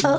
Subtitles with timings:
[0.00, 0.16] Hello，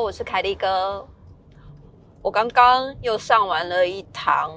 [0.00, 1.04] 我是凯利哥。
[2.22, 4.52] 我刚刚又上完了一堂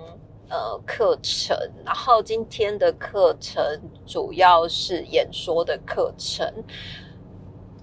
[0.47, 6.63] 呃课程，然后今天的课程主要是演说的课程。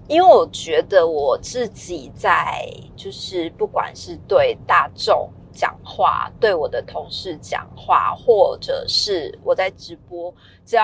[0.09, 10.33] 因为我觉得我自己在就是不管是对大众讲话，对我的同事讲话，或者是我在直播，
[10.65, 10.83] 只要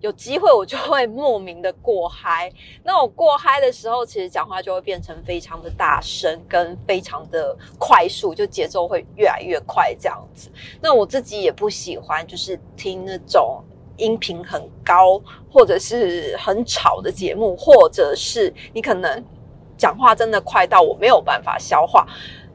[0.00, 2.52] 有机会，我就会莫名的过嗨。
[2.84, 10.50] 那我过嗨的时候，其实讲话就会变成非常的大声，跟非常的快速，就节奏会越来越快这样子。
[10.82, 13.64] 那我自己也不喜欢，就是听那种。
[13.98, 15.20] 音频很高，
[15.52, 19.22] 或者是很吵的节目，或者是你可能
[19.76, 22.06] 讲话真的快到我没有办法消化，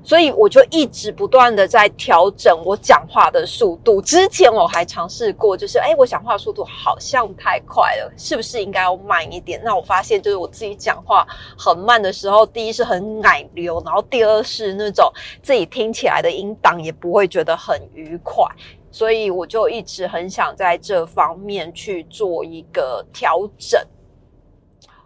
[0.04, 4.02] 所以我就一直不断的在调整我讲话的速度。
[4.02, 9.62] 之前我还尝试过，就是哎，我讲话速度好像太快了，是不是应该要慢一点？
[9.64, 11.26] 那我发现，就是我自己讲话
[11.58, 15.10] 很慢的时候，第一是很奶流，然后第二是那种
[15.42, 18.46] 自己听起来的音档也不会觉得很愉快。
[18.94, 23.82] 所以我就一直很想在这方面去做一个调整。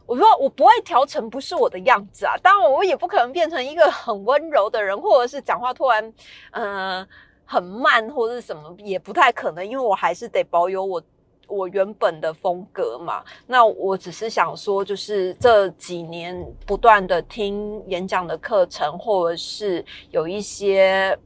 [0.05, 6.13] 我说我不会调成不是我的样子啊，当然我也不可能变成一个很温柔的人，或者是讲话突然
[6.51, 7.07] 嗯
[7.45, 11.01] 很慢或者是什么，也不太可能，因为我还是得保有我
[11.47, 13.23] 我原本的风格嘛。
[13.45, 21.17] 那我只是想说，就是这几年不断的听演讲的课程，或者是有一些。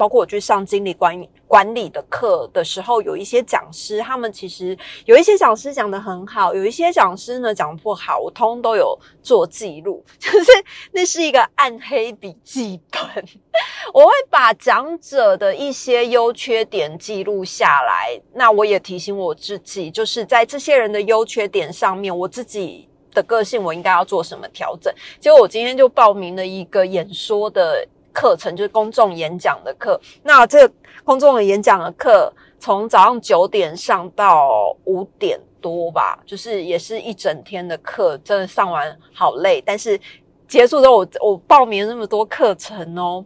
[0.00, 10.50] 包括我去上经理管管理的课的时候，有一些讲师，他们其实有一些讲师讲的很好，有一些讲师呢讲不好，我通都有做记录， 就是
[10.92, 13.22] 那是一个暗黑笔记本，
[13.92, 18.18] 我会把讲者的一些优缺点记录下来。
[18.32, 24.90] 那我也提醒我自己，就是在这些人的优缺点上面，我自己的个性我应该要做什么调整。
[25.18, 27.86] 结果我今天就报名了一个演说的。
[28.12, 39.62] 课程就是公众演讲的课，那这个公众演讲的课从早上九点上到五点多吧，就是也是一整天的课，真的上完好累。
[39.64, 39.98] 但是
[40.46, 43.24] 结束之后，我我报名那么多课程哦，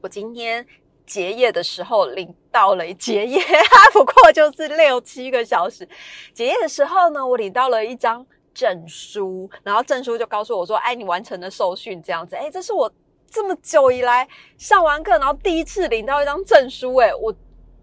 [0.00, 0.66] 我今天
[1.04, 3.42] 结业的时候领到了结业，
[3.92, 5.88] 不过就是六七个小时。
[6.32, 8.24] 结业的时候呢，我领到了一张
[8.54, 12.90] 证书，然后证书就告诉我说：“哎，你完成了受训，这样子。”哎，这是我。
[13.30, 17.32] 这么久以来上完课，然后第一次领到一张证书，诶我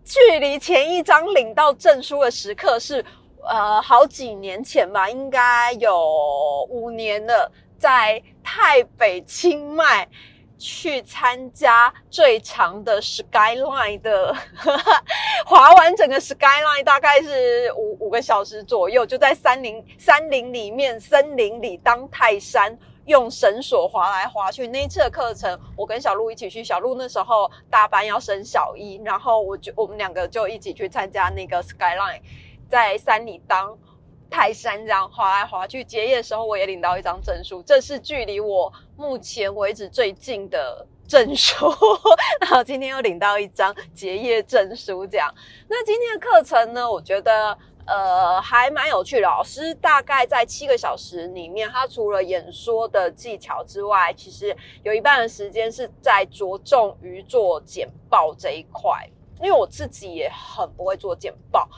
[0.03, 3.03] 距离前一张领到证书的时刻是
[3.43, 7.49] 呃好几年前吧，应该有五年了，
[7.79, 10.07] 在台北清迈
[10.57, 14.35] 去参加最长的 Skyline 的
[15.45, 22.77] 滑完整个 Skyline 大概是五五个小时左右，就在山林山林里面森林里当泰山。
[23.07, 24.67] 用绳索滑来滑去。
[24.67, 26.63] 那一次的课程，我跟小鹿一起去。
[26.63, 32.21] 小鹿那时候大班要升小一，然后我就我们两个就一起去参加那个 Skyline，
[32.69, 33.77] 在山里当
[34.29, 35.83] 泰山这样滑来滑去。
[35.83, 41.65] 结业的时候，我也领到一张证书，这是距离我目前为止最近的证书。
[42.41, 45.33] 然后今天又领到一张结业证书，这样。
[45.67, 46.91] 那今天的课程呢？
[46.91, 47.57] 我觉得。
[47.87, 49.21] 呃，还蛮有趣的。
[49.21, 59.09] 老师大概在七个小时里面，他除了演说的技巧之外，其实有一半的时间是在着重于做简报这一块。
[59.39, 61.69] 因为我自己也很不会做简报，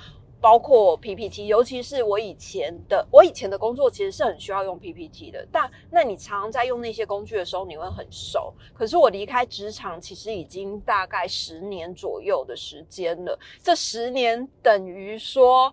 [0.41, 5.45] 包括 PPT，尤其是我以前的我以前的工作其实是很需要用 PPT 的。
[5.51, 8.51] 但那你常常在用那些工具的时候，你会很熟。
[8.73, 13.37] 可是我离开职场，其实已经大概十年左右的时间了。
[13.61, 15.71] 这十年等于说。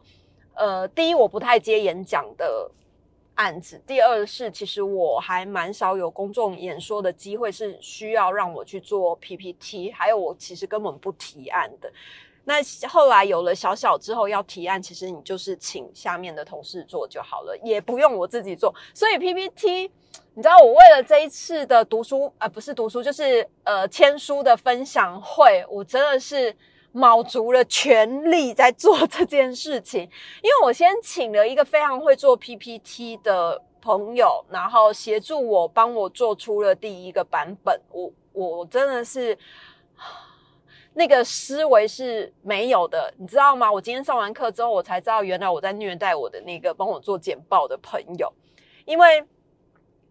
[0.57, 2.71] 呃，第一，我不太接演讲的
[3.35, 11.93] 案子；第二是，其实我还蛮少有公众演说的机会，是需要让我去做 PPT，还有我其实根本不提案的。
[12.45, 12.55] 那
[12.89, 18.75] 后来有了小小之后要提案，其实你就是请下面的同事做就好了，也不用我自己做。
[18.95, 19.91] 所以 PPT，
[20.33, 26.57] 你知道我为了这一次的读书，呃，不是读书，就是呃签书的分享会，我真的是。
[26.97, 30.01] 卯足了全力在做这件事情，
[30.43, 37.79] 因为我先请了一个非常会做 PPT 的朋友，然后协助我帮我做出了第一个版本。
[37.91, 39.37] 我我真的是
[40.95, 43.71] 那个思维是没有的，你知道吗？
[43.71, 48.33] 我今天上完课之后，我才知道原来我在虐待我的那个帮我做简报的朋友，
[48.87, 49.23] 因为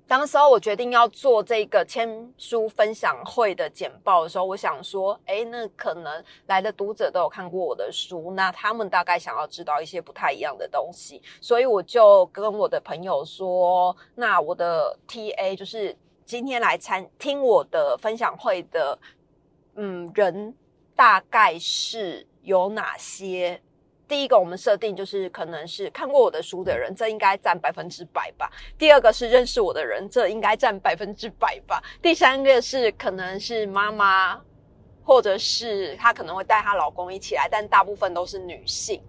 [0.08, 18.98] 当时候我决定要做这个签书分享会的简报的时候，我想说，哎，那可能来的读者都有看过我的书，那他们大概想要知道一些不太一样的东西，所以我就跟我的朋友说，那我的 TA 就是今天来参听我的分享会的，
[19.76, 20.56] 嗯，人
[20.96, 23.60] 大概是有哪些？
[24.08, 28.52] 第一个，我们设定就是可能是看过我的书的人，这应该占百分之百吧。
[28.78, 31.82] 第二个是认识我的人，这应该占百分之百吧。
[32.02, 34.40] 第三个是可能是妈妈，
[35.04, 39.02] 或者是她可能会带她老公一起来，但大部分都是女性。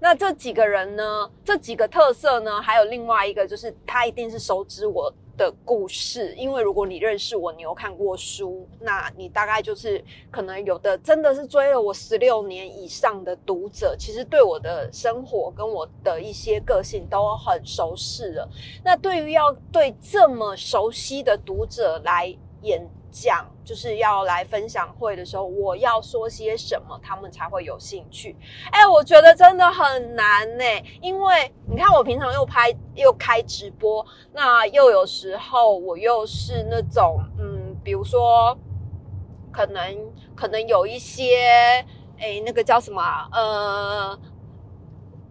[0.00, 1.30] 那这几个人呢？
[1.44, 2.60] 这几个特色呢？
[2.60, 5.12] 还有另外一个就是，他一定是熟知我。
[5.36, 18.48] 的故事，因为如果你认识我，你有看过书，那你大概就是可能有的真的是追了我十六年以上的读者，其实对我的生活跟我的一些个性都很熟悉了。
[18.84, 22.88] 那对于要对这么熟悉的读者来演。
[23.14, 28.36] 讲就是要来分享会的时候，我要说些什么，他们才会有兴趣。
[28.72, 30.64] 哎，我觉得真的很难呢，
[31.00, 38.58] 因为你看，我平常又拍又开直播，那又有时候我又是那种，嗯，比如说，
[39.52, 41.84] 可能可能有一些，
[42.18, 43.00] 哎，那个叫什么，
[43.30, 44.18] 呃。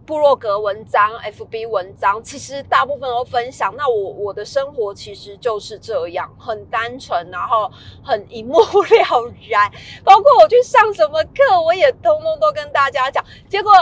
[0.06, 3.74] 部落格文章、FB 文章，其实大部分都分享。
[3.76, 7.70] 那我我的生活其实就是这样，很单纯，然后
[8.02, 9.70] 很一目了然。
[10.04, 13.24] 包括我去上什么课，我也通通都跟大家讲。
[13.48, 13.72] 结果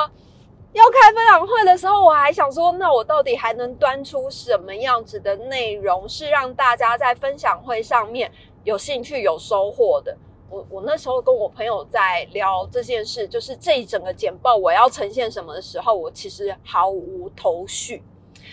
[0.72, 8.30] 要开分享会的时候，我还想说，那我到底还能端出什么样子的内容，是让大家在分享会上面
[8.64, 10.16] 有兴趣、有收获的？
[10.52, 18.02] 我我那时候跟我朋友在聊这件事，就是这一整个简报我要呈现什么的时候，我其实毫无头绪，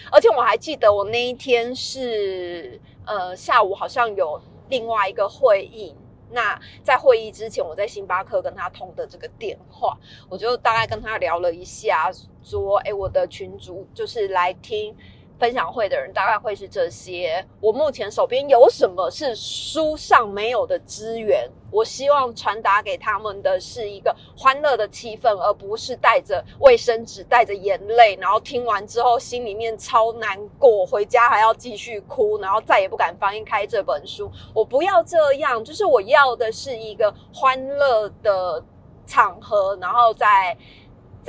[0.10, 5.94] 而且我还记得我那一天是呃下午好像有另外一个会议，
[6.32, 9.98] 那在会议之前我在星巴克跟他通的这个电话，
[10.30, 12.10] 我就大概跟他聊了一下，
[12.42, 14.96] 说哎我的群主就是来听。
[15.40, 17.44] 分享会的人大概会是这些。
[17.62, 21.50] 我目前手边有什么是书上没有的资源？
[21.72, 34.30] 我希望传达给他们的是一个欢乐的气氛，而不是带着卫生纸、带着眼泪，然后听完之后心里面超难过，回家还要继续哭，然后再也不敢翻开这本书。
[34.54, 38.62] 我不要这样，就是我要的是一个欢乐的
[39.06, 40.58] 场合，然后再。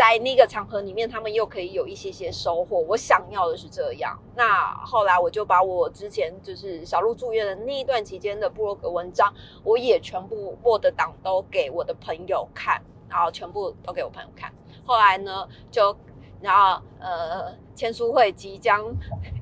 [0.00, 2.80] 在那个场合里面，他们又可以有一些些收获。
[2.88, 4.18] 我想要的是这样。
[4.34, 9.30] 那后来我就把我之前就是小鹿住院的那一段期间的布洛格文章，
[9.62, 14.50] 我也全部 Word 档都给我的朋友看，然后全部都给我朋友看。
[14.86, 15.94] 后来呢，就
[16.40, 18.82] 然后呃，签书会即将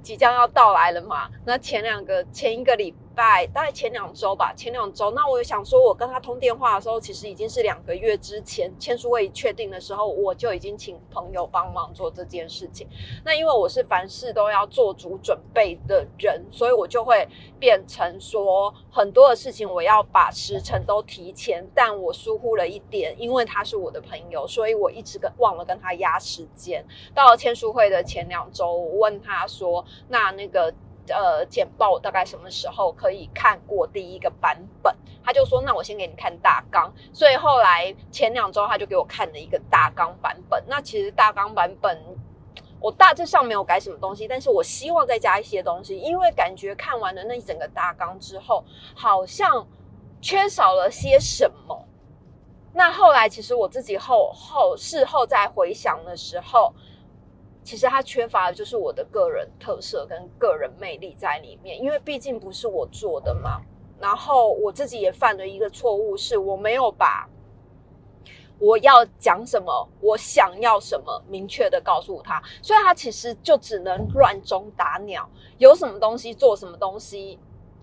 [0.03, 1.29] 即将要到来了嘛。
[1.45, 2.93] 那前两个前一个礼。
[3.19, 12.87] 在大概前两周吧，前两周，那我想说，我跟他通电话的时候，其实已经是两个月之前签书会确定的时候，我就已经请朋友帮忙做这件事情。
[13.25, 17.29] 那因为我是凡事都要做足准备的人，所以我就会
[17.59, 26.85] 变成说很多的事情我要把时辰都提前，但我疏忽了一点，因为他是我的朋友，所以我一直跟忘了跟他压时间。
[27.13, 30.73] 到了签书会的前两周，我问他说：“那那个。”
[31.11, 34.95] 呃，简报大概什么时候可以看过第一个版本？
[35.25, 40.63] 他就说：“那我先给你看大纲。”所以后来前两周他就给我看了一个大纲版本。
[40.67, 42.03] 那其实大纲版本
[42.81, 49.67] 我大致上没有改什么东西，但是我希望再加一些东西，因为感觉看完了那一整个大纲之后，好像
[50.21, 51.87] 缺少了些什么。
[52.73, 56.73] 那后来其实我自己后后事后再回想的时候。
[57.69, 63.61] 其实它缺乏的就是我的个人特色跟个人魅力在里面，因为毕竟不是我做的嘛。
[64.01, 67.29] 然后我自己也犯了一个错误，是我没有把
[68.59, 77.39] 我要讲什么、我想要什么明确的告诉他，所以他其实就只能乱中打鸟，有什么东西做什么东西。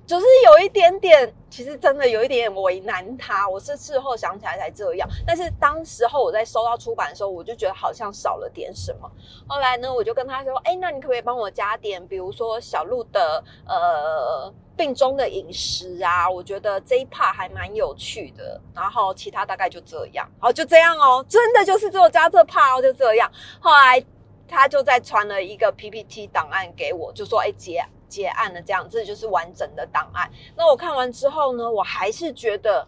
[0.05, 3.49] 就是有一点点，其实真的有一点为难他。
[3.49, 9.11] 我是事后想起来才这样，但是当时候我在收到出版的时候，我就觉得好像少了点什么。
[9.47, 16.29] 后来呢，我就跟他说：“哎，那你可不可以帮我加点，比如说小鹿的呃病中的饮食啊？
[16.29, 18.61] 我觉得这一 part 还蛮有趣的。
[18.75, 23.31] 然后其他大概就这样，好就这样哦，真的就是只有加这 part 哦，就这样。
[23.59, 24.05] 后来
[24.47, 30.29] 他就再传了一个 PPT 档案给我，就说：哎，姐。”结案了这样，这就是完整的档案。
[30.55, 32.87] 那我看完之后呢，我还是觉得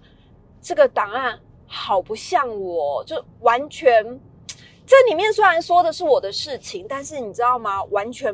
[0.61, 4.03] 这个档案好不像我，就完全
[4.85, 7.83] 这里面虽然说的是我的事情，但是你知道吗？
[7.85, 8.33] 完全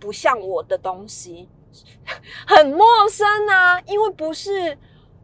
[0.00, 1.48] 不像我的东西。
[2.46, 4.76] 很陌生啊，因为不是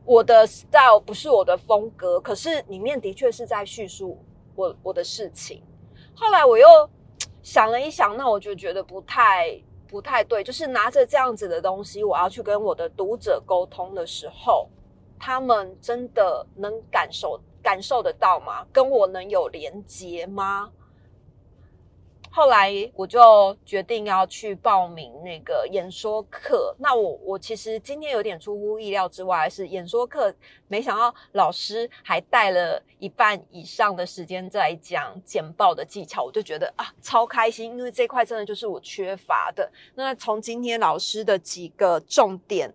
[0.04, 2.20] 我的 style，不是我的风格。
[2.20, 4.24] 可是里面的确是在叙述
[4.54, 5.62] 我我的事情。
[6.14, 6.66] 后来我又
[7.42, 14.68] 想了一想，那我就觉得不太不太对，就是拿着这样子的东西，我要去跟我的读者沟通的时候，
[15.18, 18.66] 他们真的能感受感受得到吗？
[18.72, 20.70] 跟我能有连接吗？
[22.38, 26.72] 后来我就决定要去报名那个演说课。
[26.78, 30.32] 那我我其实今天有点出乎意料之外，是演说课，
[30.68, 39.68] 没想到老师还带了一半以上的时间在讲简报的技巧，我就觉得啊超开心，因为这块真的就是我缺乏的。
[39.96, 42.72] 那从今天老师的几个重点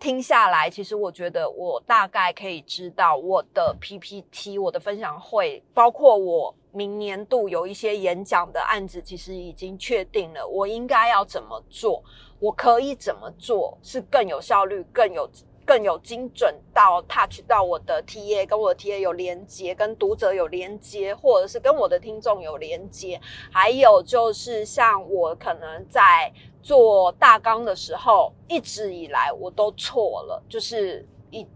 [0.00, 6.54] 听下来，其实我觉得我大概可以知道我的 PPT、我的分享会，包括我。
[6.76, 10.46] 明年度有一些演讲的案子，其实已经确定了。
[10.46, 12.04] 我应该要怎么做？
[12.38, 15.26] 我可以怎么做是更有效率、更有
[15.64, 23.18] 更有精准到 touch 到我的 TA，跟我的 TA 有连接，跟读者有连接，或者是跟我的听众有连接。
[23.50, 26.30] 还有就是像我可能在
[26.62, 31.46] 做大纲的时候，一直以来我都错了，就是一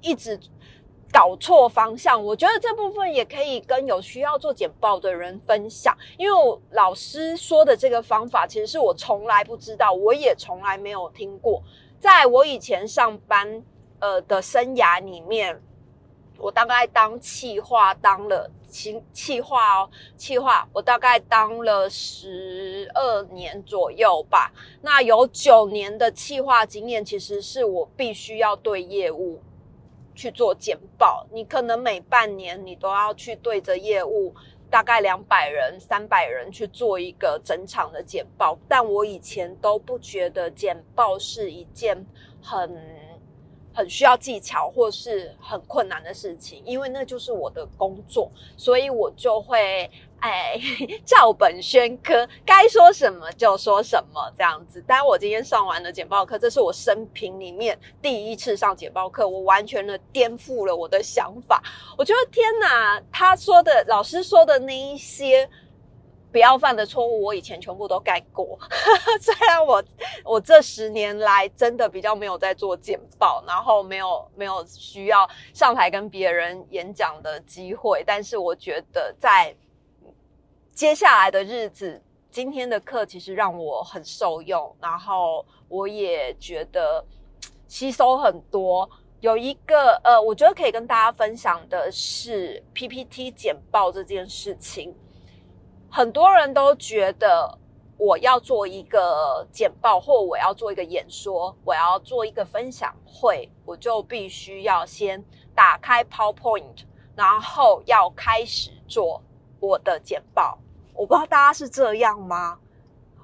[0.00, 0.40] 一直。
[1.12, 11.62] 搞错方向，我觉得这部分也可以跟有需要做简报的人分享，因为老师说的这个方法，其实是我从来不知道，我也从来没有听过。
[11.98, 13.62] 在我以前上班
[13.98, 15.60] 呃的生涯里面，
[16.38, 24.52] 我大概当企划当了企企划哦，企划我大概当了十二年左右吧。
[24.80, 29.40] 那有九年的企划经验，其实是我必须要对业务。
[30.20, 34.34] 去做简报，你可能每半年你都要去对着业务，
[34.68, 38.58] 大概两百人、三百人去做一个整场的简报。
[38.68, 41.96] 但我以前都不觉得简报是一件
[42.42, 42.78] 很
[43.72, 49.90] 很需要技巧或是很困难的事情，因为那就是我的工作，所以我就会。
[50.20, 50.58] 哎，
[51.04, 54.82] 照本宣科，该说什么就说什么，这样子。
[54.86, 61.62] 但我今天上完了简报课，这是我生平里面第一次上简报课，我完全的颠覆了我的想法。
[61.96, 65.48] 我觉得天哪，他说的老师说的那一些
[66.30, 68.58] 不要犯的错误，我以前全部都改过。
[69.20, 69.82] 虽然我
[70.22, 79.54] 我这十年来真的比较没有在做简报，然后没有没有需要上台跟别人演讲的机会，但是我觉得在
[80.72, 87.04] 接下来的日子，今天的课其实让我很受用，然后我也觉得
[87.68, 88.88] 吸收很多。
[89.20, 94.94] 有一个呃，我觉得可以跟大家分享的是 PPT 简报这件事情。
[95.90, 97.58] 很多人都觉得
[97.98, 105.22] 我要做一个简报，或我要做一个演说，我要做一个分享会，我就必须要先
[105.54, 106.84] 打开 PowerPoint，
[107.14, 109.22] 然后要开始做
[109.60, 110.58] 我的简报。
[110.94, 112.58] 我不知道大家是这样吗？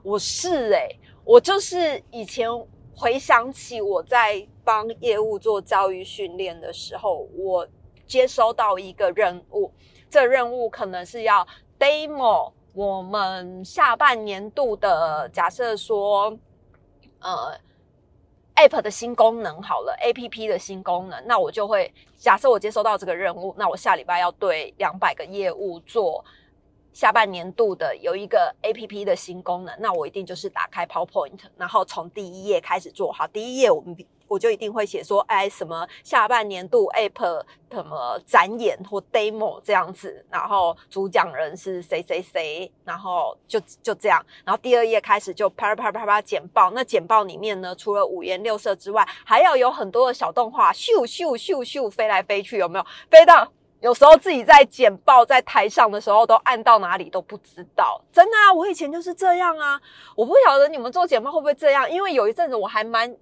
[0.03, 0.89] 我是哎，
[1.25, 2.49] 我就是以前
[2.95, 7.67] 回想起我在帮业务做教育训练的时候，我
[8.07, 9.73] 接收到一个任务，
[10.09, 11.47] 这任务可能是要
[11.79, 16.39] demo 我们下半年度的，假设说，
[17.21, 17.59] 呃
[18.57, 26.25] ，app 的新功能好了，app 的新功能，那我就会假设我接收到这个任务，那我下礼拜要对两百个业务做。
[26.93, 33.29] 下半年度的有一个 A P P 的新功能，那我一定就是打开 PowerPoint，然后从第一页开始做好。
[33.29, 33.95] 第一页我们
[34.29, 44.25] 我就一定会写说，哎，什么下半年度 Apple 什么展演或 Demo 这样子，然后主讲人是谁谁谁，然后就就这样。
[44.45, 46.71] 然后第二页开始就啪啪啪啪简报。
[46.73, 52.87] 那简报里面呢，除了五颜六色之外，还要有很多的小动画，咻咻咻咻飞来飞去，有没有？
[53.11, 53.53] 飞到。
[53.83, 58.03] 有时候自己在简报在台上的时候，都按到哪里都不知道。
[58.11, 59.79] 真的啊，我以前就是这样啊。
[60.17, 63.15] 我不晓得你们做简报会不会这样，因为有一阵子我还蛮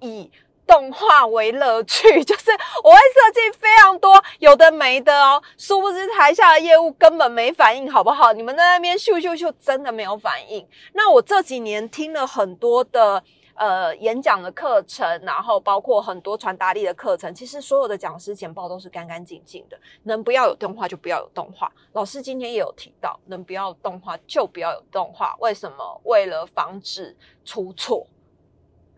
[0.00, 0.28] 以
[0.68, 2.52] 动画为乐趣， 就是
[2.84, 5.42] 我会设计非常多有的没的哦。
[5.56, 8.32] 殊不知台下的业务根本没反应，好不好？
[8.32, 10.64] 你们在那边咻咻咻，真的没有反应。
[10.92, 13.24] 那我这几年听了很多的。
[13.60, 21.68] 呃，演讲的课程，然后包括很多传达力的课程，其实所有的讲师简报都是干干净净的，能不要有动画就不要有动画。
[21.92, 26.00] 老师今天也有提到，能不要动画就不要有动画，为什么？
[26.04, 28.06] 为了防止出错。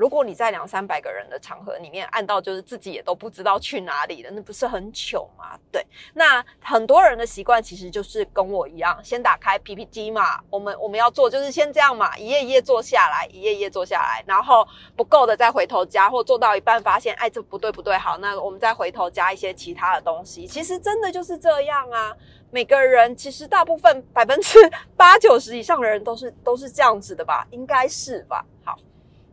[0.00, 5.58] 如果你在两三百个人的场合里面按到，就是自己也都不知道去哪里了，那不是很糗吗？
[5.70, 14.66] 对，那很多人的习惯其实就是跟我一样，先打开 PPT 嘛，我们我们要做就是先这样嘛，一页一页做下来，一页一页做下来，然后
[14.96, 20.46] 不够的再回头加，或做到一半发现，哎，这不对不对，好，那我们再回头加一些其他的东西。
[20.46, 22.16] 其实真的就是这样啊，
[22.50, 24.58] 每个人其实大部分百分之
[24.96, 28.42] 八九十以上的人都是都是这样子的吧，应该是吧？
[28.64, 28.74] 好。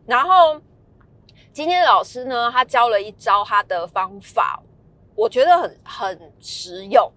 [0.08, 0.58] 然后
[1.52, 4.58] 今天老师呢，他教了一招他的方法，
[5.14, 7.12] 我觉得很很实用，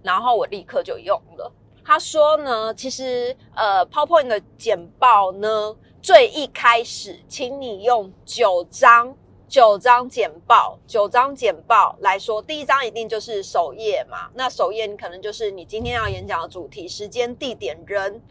[0.00, 1.52] 然后我立刻就用了。
[1.84, 9.12] 他说呢，其实呃，PowerPoint 的简报呢，最一开始，请你用九张
[9.48, 14.30] 九张简报，九张简报来说，第一张一定就是首页嘛。
[14.34, 18.22] 那首页你可能就是你今天要演讲的主题、时间、地点、人。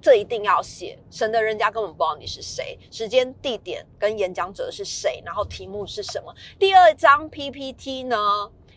[0.00, 6.34] 这一定要写，省得人家根本不知道你是谁，时间、地点跟演讲者是谁，然后题目是什么。
[6.58, 8.16] 第二张 PPT 呢，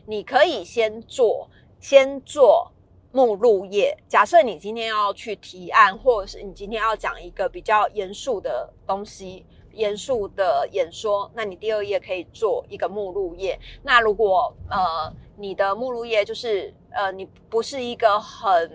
[0.05, 1.49] 你可以先做，
[1.79, 2.71] 先做
[3.11, 3.97] 目录页。
[4.07, 13.57] 假设你今天要去提案，或者是你今天要讲一个比较严肃的东西、严肃的演说，那你第二页可以做一个目录页。
[13.83, 18.69] 那如果呃你的目录页就是呃你不是一个很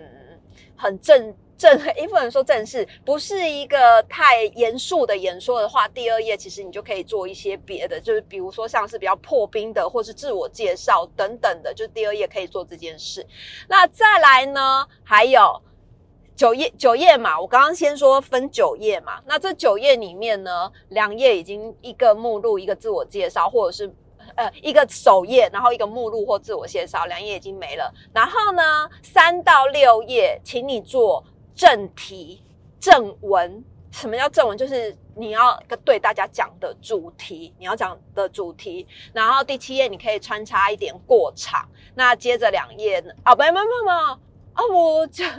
[0.75, 1.35] 很正。
[1.59, 13.27] 正，也不能说正式，不是一个太严肃的演说的话，第二页其实你就可以做一些别的，就是比如说像是比较破冰的，或是自我介绍等等的，就第二页可以做这件事。
[13.67, 15.61] 那再来呢，还有
[16.33, 23.93] 九页九页嘛，我刚刚先说分九页嘛，那这九页里面呢，两页已经一个目录，一个自我介绍，或者是
[24.35, 27.93] 呃一个首页，然后一个目录或自我介绍，两页已经没了。
[28.13, 31.21] 然后呢，三到六页，请你做。
[31.59, 32.41] 正题、
[32.79, 33.61] 正文，
[33.91, 34.57] 什么叫正文？
[34.57, 38.87] 就是你要对大家讲的主题，你要讲的主题。
[39.11, 41.67] 然后第七页你可以穿插一点过场。
[41.95, 44.17] 那接着两页呢啊，不不不不啊，
[44.73, 45.29] 我讲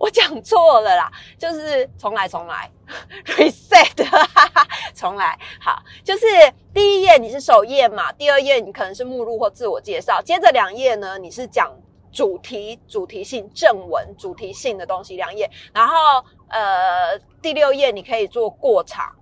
[0.00, 2.70] 我讲错了啦，就是重来重来，
[3.26, 5.38] reset，哈哈重来。
[5.60, 6.24] 好，就是
[6.72, 11.70] 第一页你是首页嘛，第二页你可能是目录或自我介绍，接着两页呢你是讲。
[12.14, 15.94] 主题、主题性正文、主题性的东西两页，然后
[16.48, 19.12] 呃第六页你可以做过场，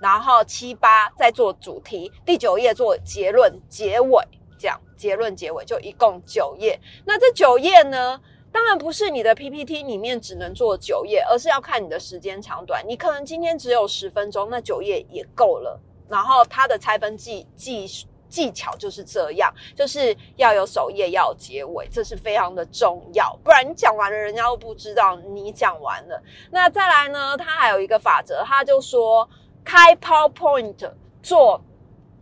[0.00, 4.24] 然后七八再做主题，第九页做结论、结尾，
[4.56, 6.78] 这样结论、结尾就一共九页。
[7.04, 8.20] 那这九页呢，
[8.52, 12.84] 当然不是你的 PPT 里面只能做九页，而是要看你的时间长短。
[12.86, 15.80] 你可能今天只有十分钟，那九页也够了。
[16.08, 18.06] 然后它的拆分计计。
[18.28, 23.36] 技巧就是这样，就是要有首页，要结尾，这是非常的重要。
[23.42, 26.22] 不然你讲完了，人家都不知道你讲完了。
[26.50, 27.36] 那再来呢？
[27.36, 29.28] 他还有一个法则，他就说
[29.64, 31.60] 开 PowerPoint 做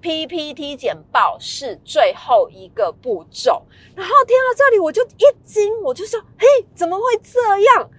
[0.00, 3.62] PPT 简报是最后一个步骤。
[3.94, 7.90] 然后听到这里，我就一惊，我就说：“嘿，怎么会这样？”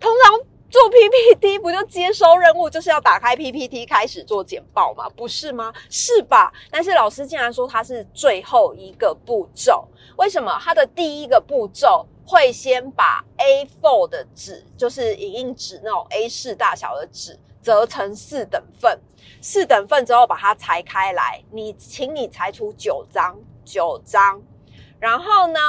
[0.00, 0.53] 通常。
[0.74, 5.08] 做 PPT 不就接收任务，就是要打开 PPT 开始做简报吗？
[5.10, 5.72] 不是吗？
[5.88, 6.52] 是吧？
[6.68, 10.58] 但是老师竟然说它是最后一个步骤，为什么？
[10.60, 18.98] 它的第一个步骤会先把 A4 的纸，就是影印纸那种 A 四大小的纸，折成四等份，
[19.40, 24.42] 四等份之后把它裁开来，你请你裁出九张，九张，
[24.98, 25.60] 然后呢？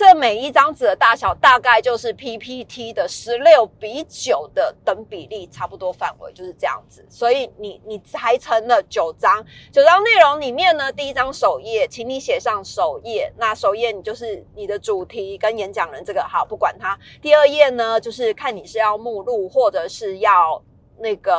[0.00, 7.04] 这每一张纸的大小大概就是 PPT 的十六比九的等比例，差不多范围就是这样子。
[7.10, 13.30] 所以你你裁成了九张，九张内容里面呢，第一张首页，请你写上首页。
[13.36, 16.98] 那首页你就是你的主题跟演讲人这个好，不管它。
[17.20, 20.62] 第二页呢，就是看你是要目录或者是要。
[21.02, 21.34] 那个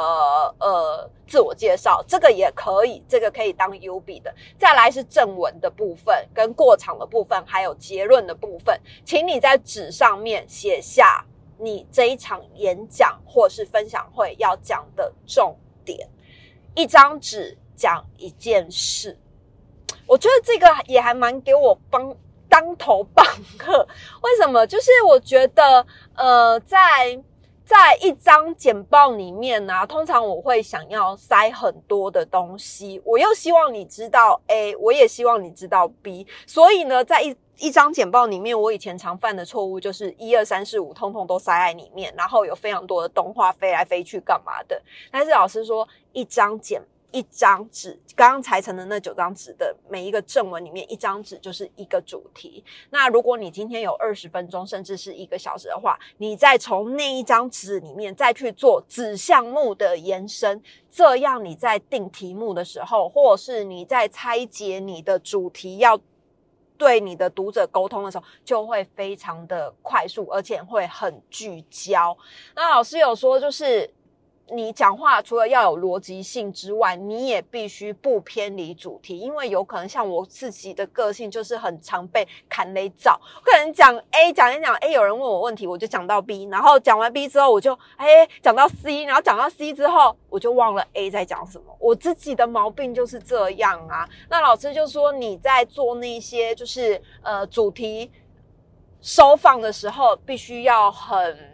[0.60, 4.34] 呃，自我介绍这个也可以，这个可以当 U B 的。
[4.58, 11.24] 再来是正文的部分，跟过场的部分，还有结论的部分，请你在纸上面写下
[11.60, 16.10] 你这一场演讲或是分享会要讲的重点。
[16.74, 19.16] 一张纸讲一件事，
[20.08, 22.16] 我觉得这个也还蛮给我帮
[22.50, 23.24] 当头棒
[23.60, 23.88] 喝。
[24.24, 24.66] 为什么？
[24.66, 27.22] 就是我觉得呃，在。
[27.66, 44.82] 在一张简报里面呢，通常我会想要塞很多的东西，我又希望你知道 A，我也希望你知道 B，所以呢，在一一张简报里面，我以前常犯的错误就是一二三四五通通都塞在里面，然后有非常多的动画飞来飞去干嘛的。
[45.12, 52.64] 但是老师说，一张简一张纸，刚刚裁成的那九张纸的每一个正文里面，一张纸就是一个主题。
[52.90, 66.00] 那如果你今天有二十分钟，甚至是一个小时的话，你再从那一张纸里面再去做子项目的延伸，这样你在定题目的时候，或是你在拆解你的主题要
[66.78, 72.18] 对你的读者沟通的时候，就会非常的快速，而且会很聚焦。
[72.56, 73.94] 那老师有说，就是。
[74.54, 91.66] 你讲话除了要有逻辑性之外，你也必须不偏离主题，因为有可能像我自己的个性就是很常被砍雷找，可能讲 A 讲一讲 A，有人问我问题，我就讲到 B，然后讲完 B 之后，我就哎讲到 C，然后讲到 C 之后，我就忘了 A 在讲什么。
[91.80, 94.08] 我自己的毛病就是这样啊。
[94.30, 98.12] 那老师就说你在做那些就是呃主题
[99.02, 101.51] 收放的时候，必须要很。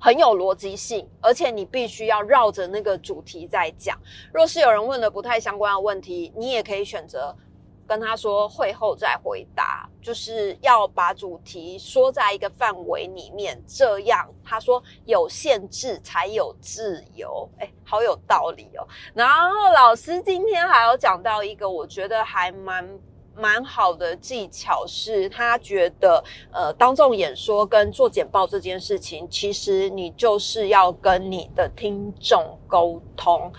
[0.00, 3.98] 很有逻辑性，而且你必须要绕着那个主题在讲。
[4.32, 7.36] 若是有人问了不太相关的问题，你也可以选择
[7.86, 13.62] 跟他说会后再回答，就是要把主题说在一个范围里面。
[13.66, 18.88] 这样他说有限制才有自由，哎，好有道理哦。
[19.12, 22.88] 然后老师今天还有讲到一个，我觉得还蛮。
[23.40, 26.22] 蛮好的技巧是，他觉得，
[26.52, 33.50] 呃，当众演说跟做简报这件事情，其实你就是要跟你的听众沟通。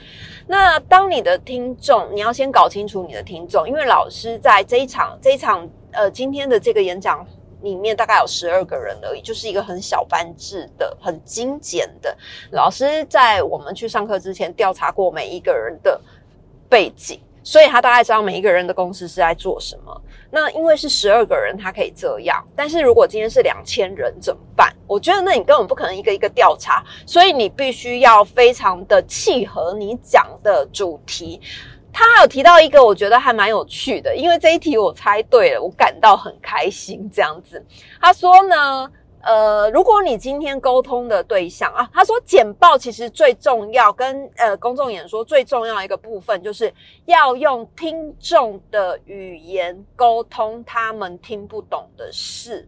[0.48, 7.26] 那当你的听众，你要先搞清楚你的听众，因为老师在这一场这一场呃今天的这个演讲
[7.62, 12.16] 里面，大概有十二个人而已，就是一个很小班制的、很精简的。
[12.52, 16.00] 老师在我们去上课之前调查过每一个人的
[16.70, 17.20] 背景。
[17.44, 20.02] 所以他大概知道每一个人的公司是在做什么。
[20.30, 22.42] 那因为是十二个人，他可以这样。
[22.56, 24.74] 但是如果今天是两千人怎么办？
[24.88, 31.42] 我觉得那你根本不可能一个一个调查，所以你必须要非常的契合你讲的主题。
[31.92, 37.10] 他还有提到一个，我觉得还蛮有趣的，因为这一题我猜对了，我感到很开心。
[37.14, 37.66] 这样子，
[38.00, 38.90] 他说呢。
[39.24, 46.74] 呃，如果你今天沟通的对象啊，他说简报其实最重要，跟呃公众演说最重要一个部分，就是
[47.06, 52.68] 要用听众的语言沟通他们听不懂的事，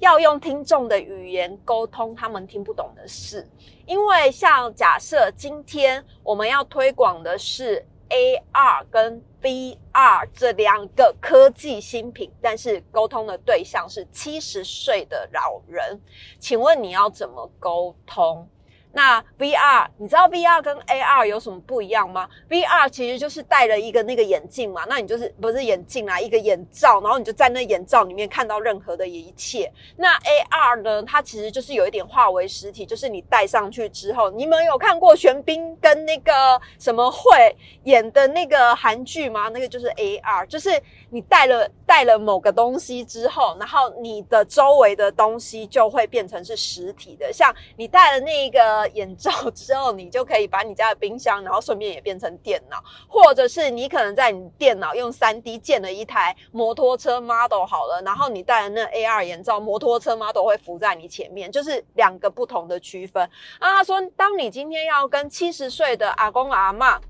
[0.00, 3.48] 要用听众的语言沟通他们听不懂的事，
[3.86, 7.86] 因为像假设今天我们要推广的是。
[8.14, 16.00] AR 跟 B R 这两个科技新品，但是沟通的对象是七十岁的老人，
[16.38, 18.48] 请问你要怎么沟通？
[18.94, 29.70] 那 VR，你知道 VR 跟 AR 有什么不一样吗？VR 其实就是戴了一个那个眼镜嘛，那你就是不是眼镜啦，一个眼罩，然后你就在那眼罩里面看到任何的一切。
[29.96, 36.32] 那 AR 呢，它其实就是有一点化为实体，就是你戴上去之后，你们有看过玄彬跟那个
[36.78, 39.48] 什么会演的那个韩剧吗？
[39.48, 40.70] 那个就是 AR，就是
[41.10, 48.83] 你戴了戴了某个东西之后，然后你的周围的东西就会变成是实体的，像你戴了那个。
[48.88, 63.22] 眼罩之后，你就可以把你家的冰箱，然后顺便也变成电脑，或者是你可能在你电脑用三 D 建了一台摩托车 model 好了，然后你戴了那 AR 眼罩，摩托车 model 会浮在你前面，就是两个不同的区分。
[63.58, 67.00] 啊，他说，当你今天要跟七十岁的阿公阿妈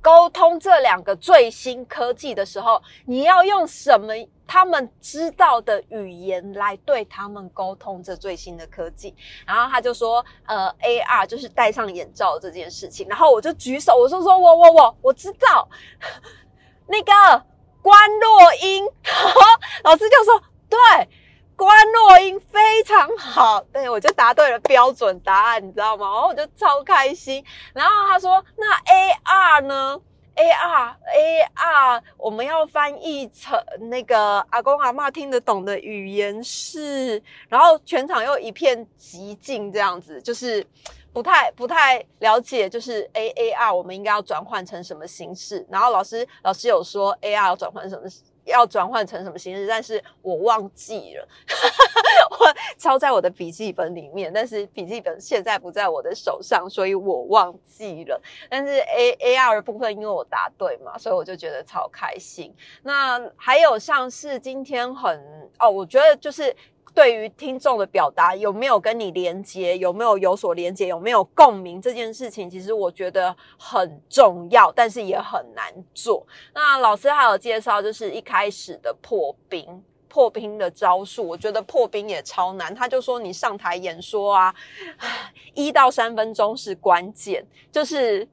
[0.00, 4.12] 沟通这两个最新科技的时候，你要用什么？
[4.52, 9.14] 他们知道的语言来对他们沟通这最新的科技，
[9.46, 15.68] 然后他就说，呃，AR 就是戴上眼罩这件事情，然后我就举手，我说说，我我我我知道，
[16.88, 17.12] 那个
[17.80, 18.84] 关洛音，
[19.84, 20.78] 老师就说，对，
[21.60, 26.06] 关若英非常好，对我就答对了标准答案，你知道吗？
[26.10, 27.44] 然后我就超开心，
[27.74, 30.00] 然后他说，那 AR 呢
[30.36, 40.66] ？A R A R，我们要翻译成那个阿公阿妈听得懂的语言是，然后全场又一片寂静，这样子就是
[41.12, 45.66] 不太不太了解，就是 A A R 我们应该要转换成什么形式？
[45.68, 48.29] 然后老师老师有说 A R 要转换成什么？
[48.50, 49.66] 要转换成什么形式？
[49.66, 51.26] 但是我忘记了，
[52.38, 58.20] 我抄在我的笔记本里面，但是笔记本现在不在我的手上，所以我忘记了。
[58.48, 62.54] 但是 A A R 部分，因为我答对嘛，所以我就觉得超开心。
[62.82, 66.54] 那还有像是今天很哦，我觉得就是。
[66.94, 76.26] 对于听众的表达有没有跟你连接，有没有有所连接，有没有共鸣这件事情，其实我觉得很重要，但是也很难做。
[76.54, 82.74] 那老师还有介绍，就是一开始的破冰，破冰的招数，我觉得破冰也超难。
[82.74, 84.54] 他就说你上台演说啊，
[85.54, 88.28] 一到三分钟是关键，就是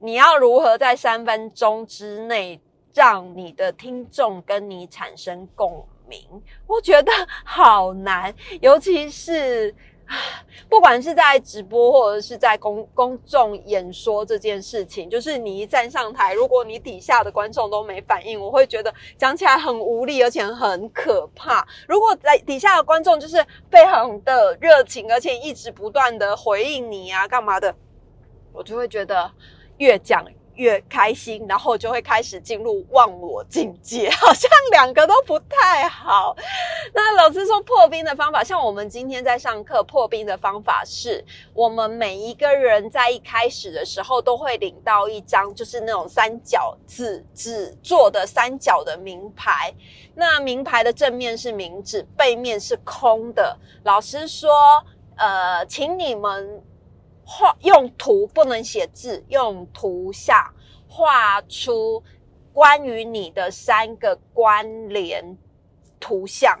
[0.00, 2.60] 你要如何在三分钟之内
[2.92, 6.20] 让你的听众跟你产生共名？
[6.66, 7.12] 我觉得
[7.44, 9.74] 好难，尤其是。
[10.70, 21.66] 不管是在直播或者是在公公众演说这件事情，就是你一站上台，如果你底下的观众都没反应，我会觉得讲起来很无力，而且很可怕。
[21.88, 27.74] 如果在底下的观众就是非常的热情，而且一直不断的回应你啊，干嘛的，
[28.52, 29.28] 我就会觉得
[29.78, 30.24] 越讲。
[30.56, 36.36] 越开心，然后就会开始进入忘我境界， 好像两个都不太好。
[36.92, 49.72] 那老师说破冰的方法，像我们今天在上课破冰的方法是，我们每一个人在一开始的时候都会领到一张，就是那种三角纸纸做的三角的名牌。
[50.14, 53.58] 那名牌的正面是名字，背面是空的。
[53.84, 54.50] 老师说，
[55.16, 56.62] 呃，请你们。
[57.28, 60.54] 画用图不能写字，用图像
[60.86, 62.00] 画出
[62.52, 65.36] 关于你的三个关联
[65.98, 66.56] 图像，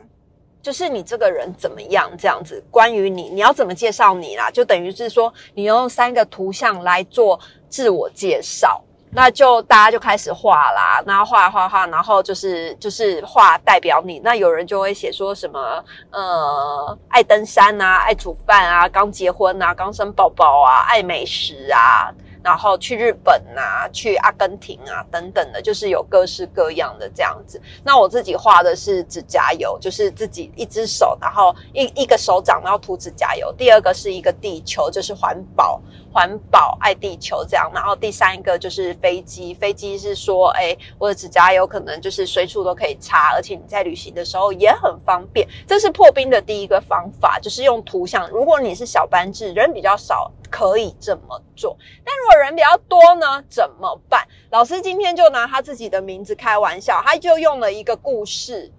[0.60, 2.62] 就是你这个人怎么样这样子。
[2.68, 4.50] 关于你，你要怎么介绍你啦？
[4.50, 8.82] 就等于是说，你用三个图像来做自我介绍。
[9.10, 14.20] 那就大家就开始画啦，那画画画，然后就是就是画代表你。
[14.20, 22.12] 那有人就会写说什么，呃，爱登山啊，爱煮饭啊，刚结婚啊，刚生宝宝啊，爱美食啊。
[22.46, 27.60] 然后去日本啊，去阿根廷啊，等等的，就是有各式各样的这样子。
[27.82, 33.52] 那我自己画的是指甲油，就是自己一只手，然后一一个手掌，然后涂指甲油。
[33.58, 35.80] 第二个是一个地球，就是环保，
[36.12, 37.68] 环保爱地球这样。
[37.74, 45.44] 然后第三个就是飞机，飞机是说，哎，我的指甲油可能就是随处都可以擦，而且你在旅行的时候也很方便。
[45.66, 48.30] 这是破冰的第一个方法，就是用图像。
[48.30, 50.30] 如果你是小班制，人比较少。
[50.50, 53.42] 可以这么做，但如果人比较多呢？
[53.48, 54.26] 怎么办？
[54.50, 58.72] 老师今天就拿他自己的名字开玩笑，他就用了一个故事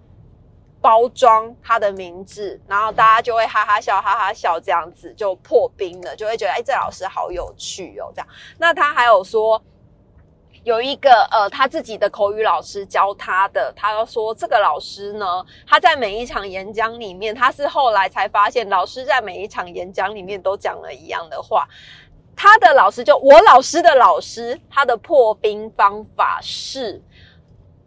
[0.80, 8.28] 包装他的名字，然后大家就会哈哈笑，哈哈笑，这样子就破冰了，就会觉得哎，这老师好有趣哦，这样。
[8.58, 9.62] 那他还有说。
[10.68, 21.66] 有一个呃，他自己的口语老师教他的，他说这个老师呢，他在每一场演讲里面，他是后来才发现，老师在每一场演讲里面都讲了一样的话。
[22.36, 27.02] 他的老师就我老师的老师，他的破冰方法是。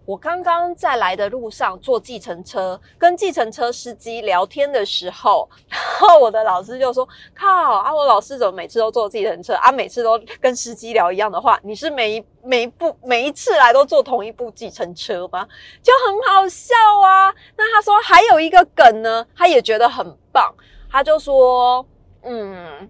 [0.03, 9.71] 我刚刚在来的路上坐计程车，跟计程车司机聊天的时候，然后我的老师就说：“靠啊，我老师怎么每次都坐计程车啊？
[9.71, 11.59] 每次都跟司机聊一样的话？
[11.63, 15.47] 你是每一每一步每一次来都坐同一部计程车吗？
[15.83, 17.33] 就很好笑啊！
[17.55, 20.53] 那他说还有一个梗呢，他也觉得很棒，
[20.89, 21.85] 他就说：
[22.23, 22.89] 嗯，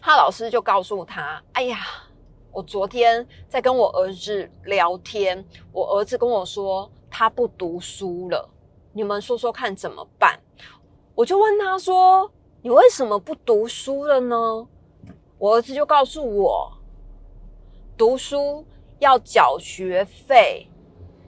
[0.00, 1.78] 他老师就告诉他：哎呀。”
[2.54, 8.48] 我昨天在跟我儿子聊天，我儿子跟我说他不读书了，
[8.92, 10.38] 你们说说看怎么办？
[11.16, 12.30] 我就问他说
[12.62, 14.36] ：“你为什么不读书了呢？”
[15.36, 16.72] 我儿子就告诉我
[17.98, 18.64] ：“读书
[19.00, 20.68] 要缴学费，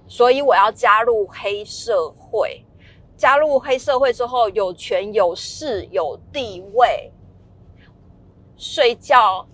[0.07, 2.65] 所以我要加入黑社会。
[3.17, 7.13] 加入黑社会之后，有权有势有地位，
[8.57, 9.45] 睡觉。”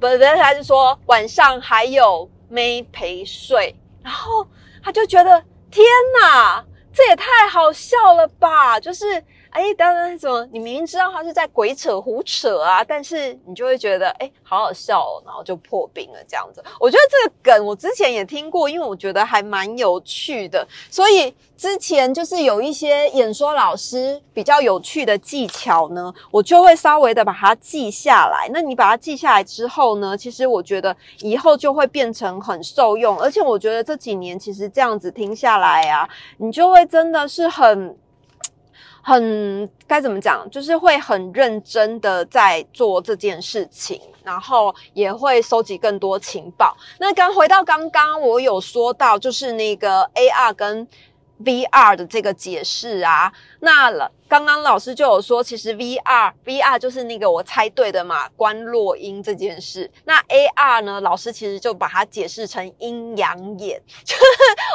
[0.00, 4.46] 不是，他就说晚上还有没陪睡，然后
[4.82, 5.84] 他就觉得天
[6.20, 8.78] 哪，这也太好笑了吧！
[8.80, 9.24] 就是。
[9.58, 16.62] 哎，当然，怎么你明明知道他是在鬼扯胡扯啊，但是你就会觉得哎，好好笑，哦，然后就破冰了这样子。
[16.78, 28.48] 我觉得这个梗我之前也听过，因为我觉得还蛮有趣的，所以之前就是有一些演说老师比较有趣的技巧呢，我就会稍微的把它记下来。
[28.52, 37.96] 那你把它记下来之后呢，其实我觉得以后就会变成很受用，而且我觉得这几年其实这样子听下来啊，你就会真的是很。
[39.08, 46.76] 很该怎么讲，就是会很认真的在做这件事情，然后也会收集更多情报。
[47.00, 50.86] 那刚回到刚刚，我有说到，就是那个 AR 跟
[51.44, 54.10] VR 的这个解释啊，那了。
[54.28, 59.90] 刚刚老师就有说，其实 V R V R 就是那个我猜对的嘛，观落音这件事。
[60.04, 63.80] 那 A R 呢，老师其实就把它解释成阴阳眼。
[64.04, 64.22] 就 是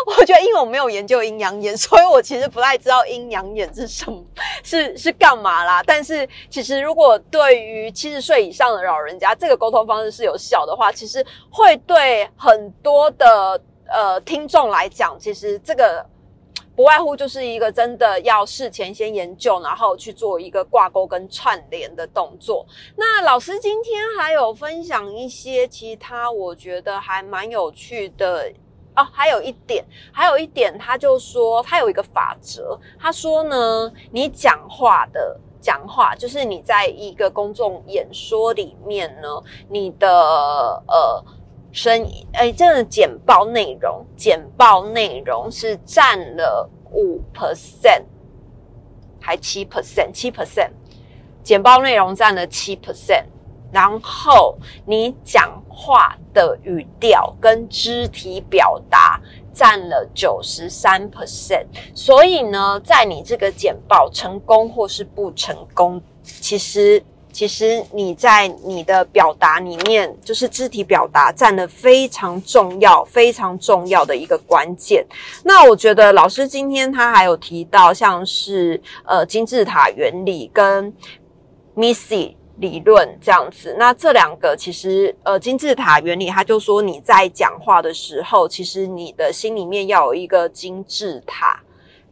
[0.07, 4.25] 我觉得，因为我没有研究阴阳眼，所以我其实不太知道阴阳眼是什么，
[4.63, 5.83] 是是干嘛啦。
[5.85, 16.03] 但是其实如果对于七十岁以上的老人家，这个沟通方式是有效的话，其实会对很多的呃听众来讲，其实这个。
[16.75, 22.65] 不外乎就是一个真的要事前先研究，然后去做一个挂钩跟串联的动作。
[22.95, 28.51] 那老师今天还有分享一些其他，我觉得还蛮有趣的
[28.95, 29.07] 哦。
[29.11, 39.29] 还有一点，还有一点，他就说他有一个法则，他说呢，你讲话的讲话，就是你在一个公众演说里面呢，
[39.69, 41.23] 你的呃。
[41.73, 48.03] 声音，哎，这个简报内容，简报内容是占了五 percent，
[49.19, 50.69] 还七 percent，七 percent，
[51.41, 53.23] 简报内容占了七 percent，
[53.71, 54.55] 然后
[54.85, 59.19] 你讲话的语调跟肢体表达
[59.51, 67.03] 占了九十三 percent，所以呢，在你这个简报成功或是不成功，其实。
[67.33, 75.03] 其实你在你的表达里面，就是肢体表达占了非常重要、非常重要的一个关键。
[75.43, 80.93] 那我觉得老师今天他还有提到，像是呃金字塔原理跟
[81.75, 83.75] Missy 理论这样子。
[83.79, 91.59] 那这两个其实呃金字塔原理，他就说你在讲话的时候，其实你的心里面要有一个金字塔，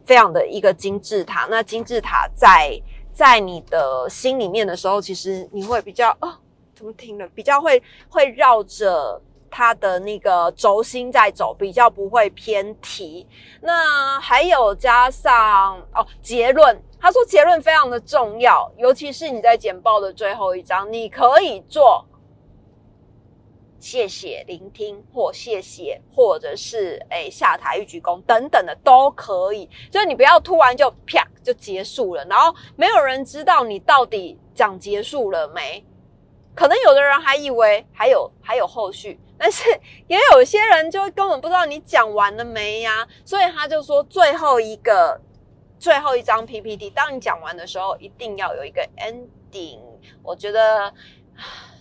[0.04, 1.46] 非常的一个金字塔。
[1.48, 2.76] 那金字塔在
[3.12, 6.32] 在你的心里面的时候，其实你会比较哦，
[6.74, 9.20] 怎么听了比较会会绕着
[9.50, 13.26] 它的那个轴心在走，比较不会偏题。
[13.60, 22.04] 那还有加上哦结论，他说结论非常的重要，尤其是你在简报的最后一章，你可以做。
[23.82, 29.68] 谢谢聆听，或谢谢，或者是诶下台一鞠躬等等的都可以。
[29.90, 35.84] 就是你不要突然就啪就结束了，然后没有人知道你到底讲结束了没。
[36.54, 39.64] 可能有的人还以为还有还有后续，但是
[40.06, 43.04] 也有些人就根本不知道你讲完了没呀。
[43.24, 45.20] 所以他就说最后一个
[45.80, 49.80] 最后一张 PPT，当你讲完的时候，一定要有一个 ending。
[50.22, 50.94] 我觉得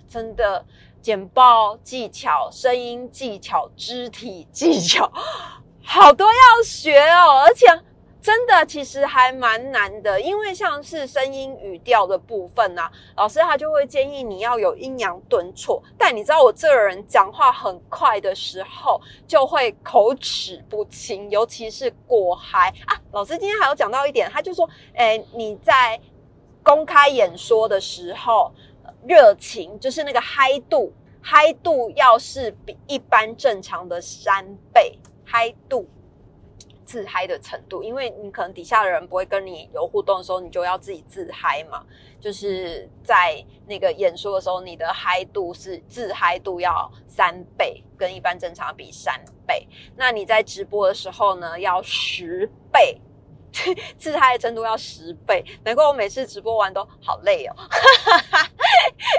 [0.09, 0.65] 真的。
[1.01, 5.11] 剪报技巧、声音技巧、肢体技巧，
[5.83, 7.43] 好多要学哦！
[7.43, 7.65] 而且
[8.21, 15.81] 真的其实还蛮难的，因为像是声音语调的部分啊，老师他就会建议你要有阴阳顿挫。
[15.97, 22.95] 但你知道我这个人讲话很快的时候，就会口齿不清，尤其是过嗨啊！
[23.11, 25.99] 老师今天还有讲到一点，他就说：哎，你在
[26.61, 28.51] 公开演说的时候。
[29.07, 35.87] 热情就是那个嗨度，嗨度要是比一般正常的三倍，嗨度
[36.85, 41.83] 自嗨的程度，因为你可能底下的人不会跟你有互动的时候，你就要自己自嗨嘛。
[42.19, 49.67] 就是在那个演说的时候，你的嗨度是自嗨度要三倍，跟一般正常比三倍。
[49.95, 53.01] 那你在直播的时候呢，要十倍。
[53.97, 57.55] 自嗨的程度要十倍，难怪我每次直播完都好累哦，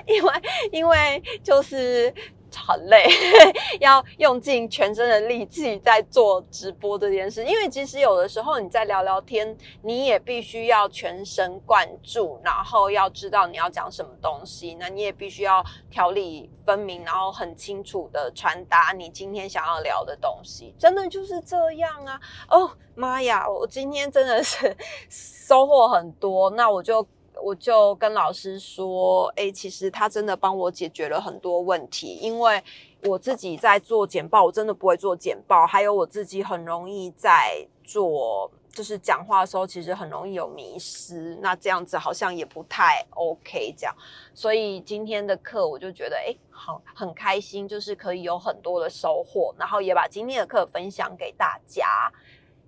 [0.06, 0.32] 因为
[0.70, 2.12] 因为就是
[2.54, 3.06] 很累，
[3.80, 7.44] 要用尽全身的力气在做直播这件事。
[7.44, 20.74] 因为其实有的时候你在聊聊天，你也必须要全神贯注，然后要知道你要讲什么东西，那你也必须要条理分明，然后很清楚的传达你今天想要聊的东西。
[20.78, 22.20] 真的就是这样啊！
[22.48, 22.70] 哦。
[22.94, 23.48] 妈呀！
[23.48, 24.76] 我今天真的是
[25.08, 27.02] 收获很多，那我就
[27.42, 32.62] 我就跟老师说，哎，其实他真的帮我解决了很多问题，因为
[33.04, 43.94] 我自己在做简报，我真的不会做简报，还有我自己很容易在做，就是讲话的时候，其实很容易有迷失，那这样子好像也不太 OK，这样，
[44.32, 51.86] 所以今天的课我就觉得，哎，很很开心，就是可以有很多的收获，然后也把今天的课分享给大家。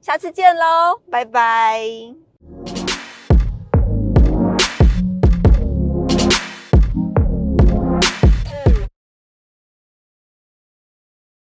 [0.00, 2.14] 下次见喽，拜拜。